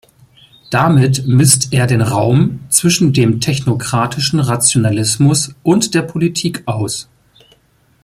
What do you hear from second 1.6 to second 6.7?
er den Raum zwischen dem technokratischen Rationalismus und der Politik